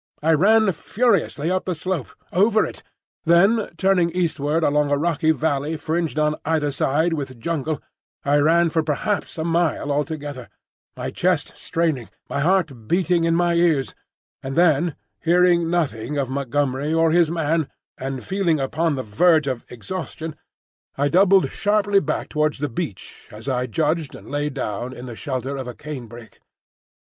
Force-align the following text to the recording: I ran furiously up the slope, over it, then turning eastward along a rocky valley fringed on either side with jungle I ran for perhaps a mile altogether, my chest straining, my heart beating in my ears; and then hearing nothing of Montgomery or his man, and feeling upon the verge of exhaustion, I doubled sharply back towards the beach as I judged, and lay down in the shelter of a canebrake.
I 0.23 0.31
ran 0.31 0.71
furiously 0.71 1.51
up 1.51 1.65
the 1.65 1.75
slope, 1.75 2.07
over 2.33 2.65
it, 2.65 2.81
then 3.25 3.69
turning 3.77 4.09
eastward 4.15 4.63
along 4.63 4.89
a 4.89 4.97
rocky 4.97 5.29
valley 5.29 5.77
fringed 5.77 6.17
on 6.17 6.37
either 6.43 6.71
side 6.71 7.13
with 7.13 7.39
jungle 7.39 7.79
I 8.25 8.37
ran 8.37 8.69
for 8.71 8.81
perhaps 8.81 9.37
a 9.37 9.43
mile 9.43 9.91
altogether, 9.91 10.49
my 10.97 11.11
chest 11.11 11.53
straining, 11.55 12.09
my 12.27 12.39
heart 12.39 12.87
beating 12.87 13.25
in 13.25 13.35
my 13.35 13.53
ears; 13.53 13.93
and 14.41 14.55
then 14.55 14.95
hearing 15.19 15.69
nothing 15.69 16.17
of 16.17 16.31
Montgomery 16.31 16.91
or 16.91 17.11
his 17.11 17.29
man, 17.29 17.69
and 17.95 18.23
feeling 18.25 18.59
upon 18.59 18.95
the 18.95 19.03
verge 19.03 19.45
of 19.45 19.65
exhaustion, 19.69 20.35
I 20.97 21.09
doubled 21.09 21.51
sharply 21.51 21.99
back 21.99 22.27
towards 22.29 22.57
the 22.57 22.69
beach 22.69 23.27
as 23.31 23.47
I 23.47 23.67
judged, 23.67 24.15
and 24.15 24.31
lay 24.31 24.49
down 24.49 24.93
in 24.93 25.05
the 25.05 25.15
shelter 25.15 25.55
of 25.57 25.67
a 25.67 25.75
canebrake. 25.75 26.39